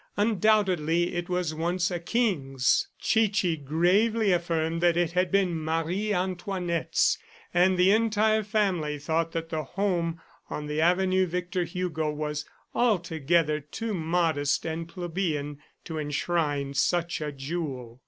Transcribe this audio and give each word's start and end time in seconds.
Undoubtedly 0.17 1.13
it 1.13 1.29
was 1.29 1.53
once 1.53 1.91
a 1.91 1.99
king's! 1.99 2.87
Chichi 2.97 3.55
gravely 3.55 4.31
affirmed 4.31 4.81
that 4.81 4.97
it 4.97 5.11
had 5.11 5.31
been 5.31 5.53
Marie 5.63 6.11
Antoinette's, 6.11 7.19
and 7.53 7.77
the 7.77 7.91
entire 7.91 8.41
family 8.41 8.97
thought 8.97 9.31
that 9.33 9.49
the 9.49 9.63
home 9.63 10.19
on 10.49 10.65
the 10.65 10.81
avenue 10.81 11.27
Victor 11.27 11.65
Hugo 11.65 12.09
was 12.09 12.45
altogether 12.73 13.59
too 13.59 13.93
modest 13.93 14.65
and 14.65 14.87
plebeian 14.89 15.59
to 15.85 15.99
enshrine 15.99 16.73
such 16.73 17.21
a 17.21 17.31
jewel. 17.31 17.99